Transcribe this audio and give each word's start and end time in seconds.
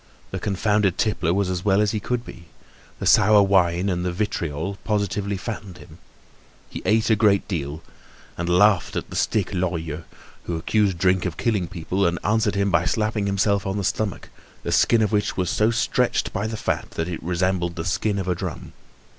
The 0.31 0.39
confounded 0.39 0.97
tippler 0.97 1.31
was 1.31 1.47
as 1.47 1.63
well 1.63 1.79
as 1.79 1.93
well 1.93 1.99
could 2.03 2.25
be. 2.25 2.45
The 2.97 3.05
sour 3.05 3.43
wine 3.43 3.87
and 3.87 4.03
the 4.03 4.11
"vitriol" 4.11 4.79
positively 4.83 5.37
fattened 5.37 5.77
him. 5.77 5.99
He 6.71 6.81
ate 6.85 7.11
a 7.11 7.15
great 7.15 7.47
deal, 7.47 7.83
and 8.35 8.49
laughed 8.49 8.95
at 8.95 9.11
that 9.11 9.15
stick 9.15 9.53
Lorilleux, 9.53 10.05
who 10.45 10.57
accused 10.57 10.97
drink 10.97 11.27
of 11.27 11.37
killing 11.37 11.67
people, 11.67 12.07
and 12.07 12.17
answered 12.23 12.55
him 12.55 12.71
by 12.71 12.85
slapping 12.85 13.27
himself 13.27 13.67
on 13.67 13.77
the 13.77 13.83
stomach, 13.83 14.29
the 14.63 14.71
skin 14.71 15.03
of 15.03 15.11
which 15.11 15.37
was 15.37 15.51
so 15.51 15.69
stretched 15.69 16.33
by 16.33 16.47
the 16.47 16.57
fat 16.57 16.89
that 16.95 17.07
it 17.07 17.21
resembled 17.21 17.75
the 17.75 17.85
skin 17.85 18.17
of 18.17 18.27
a 18.27 18.33
drum. 18.33 18.73